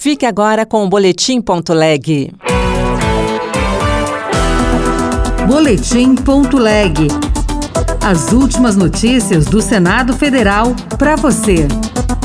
Fique 0.00 0.24
agora 0.24 0.64
com 0.64 0.82
o 0.82 0.88
Boletim.leg. 0.88 2.32
Boletim.leg. 5.46 7.29
As 8.02 8.32
últimas 8.32 8.76
notícias 8.76 9.44
do 9.44 9.60
Senado 9.60 10.16
Federal 10.16 10.74
para 10.98 11.16
você. 11.16 11.68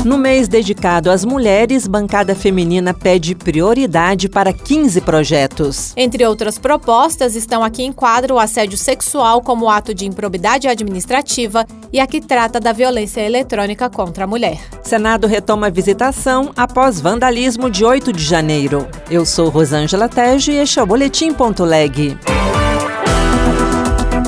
No 0.06 0.16
mês 0.16 0.48
dedicado 0.48 1.10
às 1.10 1.22
mulheres, 1.22 1.86
Bancada 1.86 2.34
Feminina 2.34 2.94
pede 2.94 3.34
prioridade 3.34 4.26
para 4.26 4.54
15 4.54 5.02
projetos. 5.02 5.92
Entre 5.94 6.24
outras 6.24 6.58
propostas, 6.58 7.36
estão 7.36 7.62
aqui 7.62 7.82
em 7.82 7.92
quadro 7.92 8.36
o 8.36 8.38
assédio 8.38 8.78
sexual 8.78 9.42
como 9.42 9.68
ato 9.68 9.92
de 9.92 10.06
improbidade 10.06 10.66
administrativa 10.66 11.66
e 11.92 12.00
a 12.00 12.06
que 12.06 12.22
trata 12.22 12.58
da 12.58 12.72
violência 12.72 13.20
eletrônica 13.20 13.90
contra 13.90 14.24
a 14.24 14.26
mulher. 14.26 14.58
Senado 14.82 15.26
retoma 15.26 15.66
a 15.66 15.70
visitação 15.70 16.52
após 16.56 17.00
vandalismo 17.00 17.68
de 17.68 17.84
8 17.84 18.14
de 18.14 18.24
janeiro. 18.24 18.88
Eu 19.10 19.26
sou 19.26 19.50
Rosângela 19.50 20.08
Tejo 20.08 20.52
e 20.52 20.56
este 20.56 20.78
é 20.78 20.82
o 20.82 20.86
Boletim.leg. 20.86 22.16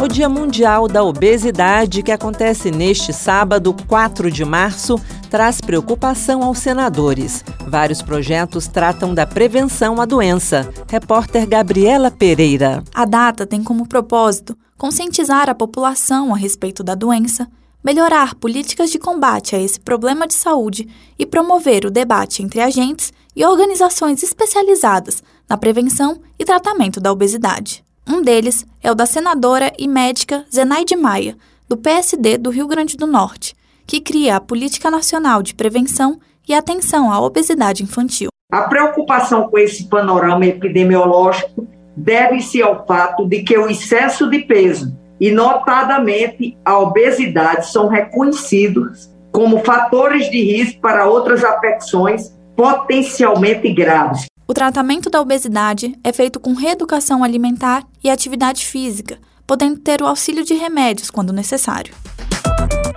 O 0.09 0.11
Dia 0.11 0.27
Mundial 0.27 0.89
da 0.89 1.05
Obesidade, 1.05 2.03
que 2.03 2.11
acontece 2.11 2.71
neste 2.71 3.13
sábado, 3.13 3.77
4 3.87 4.31
de 4.31 4.43
março, 4.43 4.99
traz 5.29 5.61
preocupação 5.61 6.43
aos 6.43 6.61
senadores. 6.61 7.45
Vários 7.67 8.01
projetos 8.01 8.67
tratam 8.67 9.13
da 9.13 9.27
prevenção 9.27 10.01
à 10.01 10.07
doença. 10.07 10.73
Repórter 10.89 11.47
Gabriela 11.47 12.11
Pereira. 12.11 12.83
A 12.95 13.05
data 13.05 13.47
tem 13.47 13.63
como 13.63 13.87
propósito 13.87 14.57
conscientizar 14.79 15.51
a 15.51 15.55
população 15.55 16.33
a 16.33 16.39
respeito 16.39 16.83
da 16.83 16.95
doença, 16.95 17.47
melhorar 17.85 18.35
políticas 18.35 18.91
de 18.91 18.99
combate 18.99 19.55
a 19.55 19.61
esse 19.61 19.79
problema 19.79 20.27
de 20.27 20.33
saúde 20.33 20.89
e 21.19 21.27
promover 21.27 21.85
o 21.85 21.91
debate 21.91 22.43
entre 22.43 22.63
agentes 22.63 23.13
e 23.37 23.45
organizações 23.45 24.23
especializadas 24.23 25.23
na 25.47 25.59
prevenção 25.59 26.19
e 26.39 26.47
tratamento 26.47 26.99
da 26.99 27.13
obesidade. 27.13 27.87
Um 28.11 28.23
deles 28.23 28.67
é 28.83 28.91
o 28.91 28.95
da 28.95 29.05
senadora 29.05 29.71
e 29.79 29.87
médica 29.87 30.47
Zenaide 30.51 30.97
Maia, 30.97 31.37
do 31.69 31.77
PSD 31.77 32.39
do 32.39 32.49
Rio 32.49 32.67
Grande 32.67 32.97
do 32.97 33.07
Norte, 33.07 33.55
que 33.87 34.01
cria 34.01 34.37
a 34.37 34.41
Política 34.41 34.91
Nacional 34.91 35.43
de 35.43 35.55
Prevenção 35.55 36.19
e 36.49 36.55
Atenção 36.55 37.13
à 37.13 37.21
Obesidade 37.21 37.83
Infantil. 37.83 38.31
A 38.51 38.63
preocupação 38.63 39.51
com 39.51 39.59
esse 39.59 39.87
panorama 39.89 40.47
epidemiológico 40.47 41.69
deve-se 41.95 42.63
ao 42.63 42.87
fato 42.87 43.27
de 43.27 43.43
que 43.43 43.59
o 43.59 43.69
excesso 43.69 44.31
de 44.31 44.39
peso 44.39 44.97
e, 45.21 45.31
notadamente, 45.31 46.57
a 46.65 46.79
obesidade 46.79 47.71
são 47.71 47.89
reconhecidos 47.89 49.11
como 49.31 49.63
fatores 49.63 50.31
de 50.31 50.43
risco 50.43 50.81
para 50.81 51.07
outras 51.07 51.45
afecções 51.45 52.35
potencialmente 52.57 53.71
graves. 53.71 54.28
O 54.51 54.55
tratamento 54.55 55.11
da 55.11 55.21
obesidade 55.21 55.95
é 56.03 56.11
feito 56.11 56.41
com 56.41 56.55
reeducação 56.55 57.23
alimentar 57.23 57.87
e 58.03 58.09
atividade 58.09 58.65
física, 58.65 59.19
podendo 59.47 59.79
ter 59.79 60.01
o 60.01 60.07
auxílio 60.07 60.43
de 60.43 60.55
remédios 60.55 61.11
quando 61.11 61.35
necessário. 61.35 61.95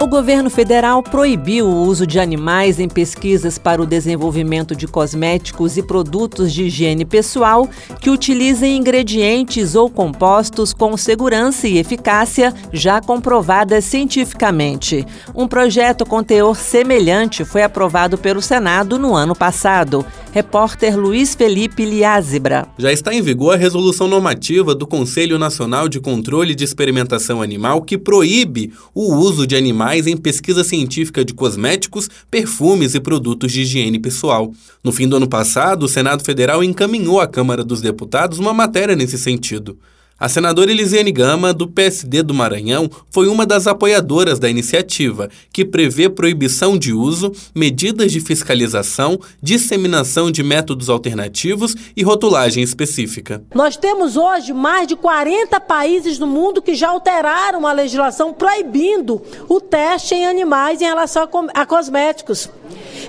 O 0.01 0.07
governo 0.07 0.49
federal 0.49 1.03
proibiu 1.03 1.67
o 1.67 1.83
uso 1.83 2.07
de 2.07 2.19
animais 2.19 2.79
em 2.79 2.89
pesquisas 2.89 3.59
para 3.59 3.79
o 3.79 3.85
desenvolvimento 3.85 4.75
de 4.75 4.87
cosméticos 4.87 5.77
e 5.77 5.83
produtos 5.83 6.51
de 6.51 6.63
higiene 6.63 7.05
pessoal 7.05 7.69
que 8.01 8.09
utilizem 8.09 8.75
ingredientes 8.75 9.75
ou 9.75 9.91
compostos 9.91 10.73
com 10.73 10.97
segurança 10.97 11.67
e 11.67 11.77
eficácia 11.77 12.51
já 12.73 12.99
comprovadas 12.99 13.85
cientificamente. 13.85 15.05
Um 15.35 15.47
projeto 15.47 16.03
com 16.03 16.23
teor 16.23 16.55
semelhante 16.55 17.45
foi 17.45 17.61
aprovado 17.61 18.17
pelo 18.17 18.41
Senado 18.41 18.97
no 18.97 19.13
ano 19.13 19.35
passado. 19.35 20.03
Repórter 20.31 20.97
Luiz 20.97 21.35
Felipe 21.35 21.85
Liázebra. 21.85 22.67
Já 22.75 22.91
está 22.91 23.13
em 23.13 23.21
vigor 23.21 23.53
a 23.53 23.57
resolução 23.57 24.07
normativa 24.07 24.73
do 24.73 24.87
Conselho 24.87 25.37
Nacional 25.37 25.87
de 25.87 25.99
Controle 25.99 26.55
de 26.55 26.63
Experimentação 26.63 27.39
Animal 27.39 27.83
que 27.83 27.97
proíbe 27.97 28.73
o 28.95 29.13
uso 29.13 29.45
de 29.45 29.55
animais 29.57 29.90
em 29.99 30.17
pesquisa 30.17 30.63
científica 30.63 31.23
de 31.23 31.33
cosméticos, 31.33 32.09
perfumes 32.29 32.95
e 32.95 32.99
produtos 32.99 33.51
de 33.51 33.61
higiene 33.61 33.99
pessoal. 33.99 34.53
No 34.83 34.91
fim 34.91 35.07
do 35.07 35.17
ano 35.17 35.27
passado, 35.27 35.83
o 35.83 35.89
Senado 35.89 36.23
Federal 36.23 36.63
encaminhou 36.63 37.19
à 37.19 37.27
Câmara 37.27 37.63
dos 37.63 37.81
Deputados 37.81 38.39
uma 38.39 38.53
matéria 38.53 38.95
nesse 38.95 39.17
sentido. 39.17 39.77
A 40.21 40.29
senadora 40.29 40.69
Elisiane 40.69 41.11
Gama, 41.11 41.51
do 41.51 41.67
PSD 41.67 42.21
do 42.21 42.31
Maranhão, 42.31 42.87
foi 43.09 43.27
uma 43.27 43.43
das 43.43 43.65
apoiadoras 43.65 44.37
da 44.37 44.47
iniciativa, 44.47 45.27
que 45.51 45.65
prevê 45.65 46.07
proibição 46.11 46.77
de 46.77 46.93
uso, 46.93 47.31
medidas 47.55 48.11
de 48.11 48.19
fiscalização, 48.19 49.19
disseminação 49.41 50.29
de 50.29 50.43
métodos 50.43 50.91
alternativos 50.91 51.75
e 51.97 52.03
rotulagem 52.03 52.61
específica. 52.61 53.41
Nós 53.55 53.75
temos 53.75 54.15
hoje 54.15 54.53
mais 54.53 54.85
de 54.85 54.95
40 54.95 55.59
países 55.59 56.19
no 56.19 56.27
mundo 56.27 56.61
que 56.61 56.75
já 56.75 56.89
alteraram 56.89 57.65
a 57.65 57.73
legislação 57.73 58.31
proibindo 58.31 59.23
o 59.49 59.59
teste 59.59 60.13
em 60.13 60.27
animais 60.27 60.83
em 60.83 60.85
relação 60.85 61.27
a 61.51 61.65
cosméticos. 61.65 62.47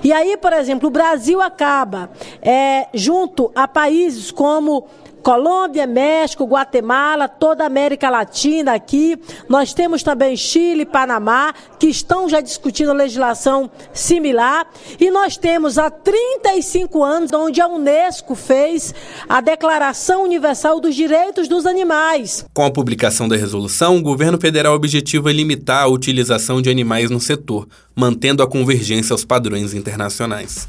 E 0.03 0.11
aí, 0.11 0.35
por 0.35 0.51
exemplo, 0.51 0.89
o 0.89 0.91
Brasil 0.91 1.39
acaba, 1.39 2.09
é, 2.41 2.87
junto 2.91 3.51
a 3.53 3.67
países 3.67 4.31
como 4.31 4.87
Colômbia, 5.23 5.87
México, 5.87 6.43
Guatemala, 6.43 7.29
toda 7.29 7.63
a 7.63 7.67
América 7.67 8.09
Latina 8.09 8.73
aqui. 8.73 9.17
Nós 9.47 9.73
temos 9.73 10.03
também 10.03 10.35
Chile, 10.35 10.85
Panamá, 10.85 11.53
que 11.79 11.87
estão 11.87 12.27
já 12.27 12.41
discutindo 12.41 12.91
legislação 12.91 13.71
similar. 13.93 14.67
E 14.99 15.09
nós 15.09 15.37
temos 15.37 15.77
há 15.77 15.89
35 15.89 17.01
anos, 17.01 17.31
onde 17.33 17.61
a 17.61 17.67
Unesco 17.67 18.35
fez 18.35 18.93
a 19.29 19.39
Declaração 19.39 20.25
Universal 20.25 20.81
dos 20.81 20.93
Direitos 20.93 21.47
dos 21.47 21.65
Animais. 21.65 22.45
Com 22.53 22.65
a 22.65 22.71
publicação 22.71 23.29
da 23.29 23.37
resolução, 23.37 23.97
o 23.97 24.01
governo 24.01 24.37
federal 24.37 24.75
objetiva 24.75 25.31
limitar 25.31 25.83
a 25.83 25.87
utilização 25.87 26.61
de 26.61 26.69
animais 26.69 27.09
no 27.09 27.21
setor, 27.21 27.65
mantendo 27.95 28.43
a 28.43 28.47
convergência 28.47 29.13
aos 29.13 29.23
padrões 29.23 29.73
internacionais. 29.73 30.67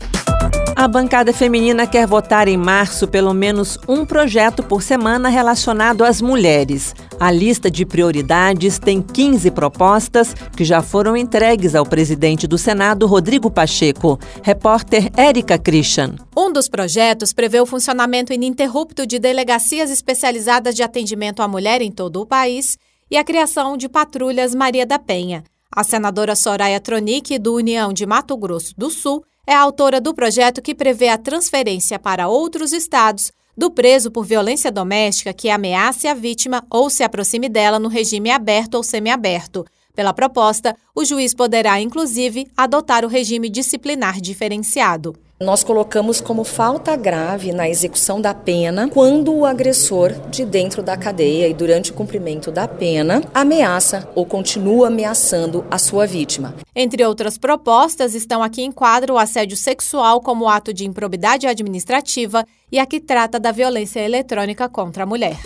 A 0.76 0.88
bancada 0.88 1.32
feminina 1.32 1.86
quer 1.86 2.04
votar 2.04 2.48
em 2.48 2.56
março 2.56 3.06
pelo 3.06 3.32
menos 3.32 3.78
um 3.86 4.04
projeto 4.04 4.60
por 4.60 4.82
semana 4.82 5.28
relacionado 5.28 6.02
às 6.02 6.20
mulheres. 6.20 6.96
A 7.20 7.30
lista 7.30 7.70
de 7.70 7.86
prioridades 7.86 8.80
tem 8.80 9.00
15 9.00 9.52
propostas 9.52 10.34
que 10.56 10.64
já 10.64 10.82
foram 10.82 11.16
entregues 11.16 11.76
ao 11.76 11.86
presidente 11.86 12.48
do 12.48 12.58
Senado, 12.58 13.06
Rodrigo 13.06 13.48
Pacheco. 13.48 14.18
Repórter 14.42 15.12
Érica 15.16 15.56
Christian. 15.56 16.16
Um 16.36 16.52
dos 16.52 16.68
projetos 16.68 17.32
prevê 17.32 17.60
o 17.60 17.66
funcionamento 17.66 18.32
ininterrupto 18.32 19.06
de 19.06 19.20
delegacias 19.20 19.92
especializadas 19.92 20.74
de 20.74 20.82
atendimento 20.82 21.40
à 21.40 21.46
mulher 21.46 21.82
em 21.82 21.92
todo 21.92 22.20
o 22.20 22.26
país 22.26 22.76
e 23.08 23.16
a 23.16 23.22
criação 23.22 23.76
de 23.76 23.88
patrulhas 23.88 24.56
Maria 24.56 24.84
da 24.84 24.98
Penha. 24.98 25.44
A 25.70 25.84
senadora 25.84 26.34
Soraya 26.34 26.80
Tronic, 26.80 27.38
do 27.38 27.54
União 27.54 27.92
de 27.92 28.04
Mato 28.06 28.36
Grosso 28.36 28.74
do 28.76 28.90
Sul, 28.90 29.24
é 29.46 29.54
a 29.54 29.60
autora 29.60 30.00
do 30.00 30.14
projeto 30.14 30.62
que 30.62 30.74
prevê 30.74 31.08
a 31.08 31.18
transferência 31.18 31.98
para 31.98 32.28
outros 32.28 32.72
estados 32.72 33.32
do 33.56 33.70
preso 33.70 34.10
por 34.10 34.24
violência 34.24 34.70
doméstica 34.70 35.32
que 35.32 35.48
ameace 35.48 36.08
a 36.08 36.14
vítima 36.14 36.64
ou 36.68 36.90
se 36.90 37.02
aproxime 37.02 37.48
dela 37.48 37.78
no 37.78 37.88
regime 37.88 38.30
aberto 38.30 38.74
ou 38.74 38.82
semiaberto. 38.82 39.64
Pela 39.94 40.12
proposta, 40.12 40.76
o 40.94 41.04
juiz 41.04 41.32
poderá, 41.32 41.80
inclusive, 41.80 42.48
adotar 42.56 43.04
o 43.04 43.08
regime 43.08 43.48
disciplinar 43.48 44.20
diferenciado. 44.20 45.14
Nós 45.44 45.62
colocamos 45.62 46.22
como 46.22 46.42
falta 46.42 46.96
grave 46.96 47.52
na 47.52 47.68
execução 47.68 48.18
da 48.18 48.32
pena 48.32 48.88
quando 48.88 49.30
o 49.30 49.44
agressor, 49.44 50.10
de 50.30 50.42
dentro 50.42 50.82
da 50.82 50.96
cadeia 50.96 51.46
e 51.46 51.52
durante 51.52 51.90
o 51.90 51.94
cumprimento 51.94 52.50
da 52.50 52.66
pena, 52.66 53.22
ameaça 53.34 54.08
ou 54.14 54.24
continua 54.24 54.86
ameaçando 54.86 55.62
a 55.70 55.76
sua 55.76 56.06
vítima. 56.06 56.54
Entre 56.74 57.04
outras 57.04 57.36
propostas, 57.36 58.14
estão 58.14 58.42
aqui 58.42 58.62
em 58.62 58.72
quadro 58.72 59.14
o 59.14 59.18
assédio 59.18 59.54
sexual 59.54 60.22
como 60.22 60.48
ato 60.48 60.72
de 60.72 60.86
improbidade 60.86 61.46
administrativa 61.46 62.46
e 62.72 62.78
a 62.78 62.86
que 62.86 62.98
trata 62.98 63.38
da 63.38 63.52
violência 63.52 64.00
eletrônica 64.00 64.66
contra 64.70 65.02
a 65.02 65.06
mulher. 65.06 65.36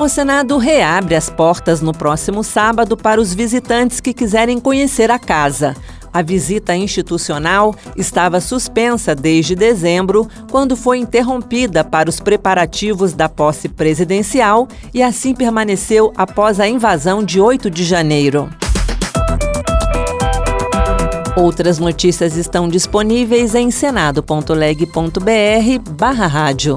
O 0.00 0.08
Senado 0.08 0.58
reabre 0.58 1.14
as 1.14 1.30
portas 1.30 1.80
no 1.80 1.92
próximo 1.92 2.42
sábado 2.42 2.96
para 2.96 3.20
os 3.20 3.32
visitantes 3.32 4.00
que 4.00 4.12
quiserem 4.12 4.58
conhecer 4.58 5.08
a 5.08 5.20
casa. 5.20 5.76
A 6.14 6.22
visita 6.22 6.74
institucional 6.76 7.74
estava 7.96 8.40
suspensa 8.40 9.16
desde 9.16 9.56
dezembro, 9.56 10.28
quando 10.48 10.76
foi 10.76 10.98
interrompida 10.98 11.82
para 11.82 12.08
os 12.08 12.20
preparativos 12.20 13.12
da 13.12 13.28
posse 13.28 13.68
presidencial 13.68 14.68
e 14.94 15.02
assim 15.02 15.34
permaneceu 15.34 16.12
após 16.16 16.60
a 16.60 16.68
invasão 16.68 17.24
de 17.24 17.40
8 17.40 17.68
de 17.68 17.82
janeiro. 17.82 18.48
Outras 21.36 21.80
notícias 21.80 22.36
estão 22.36 22.68
disponíveis 22.68 23.56
em 23.56 23.72
senado.leg.br/barra 23.72 26.26
rádio. 26.28 26.76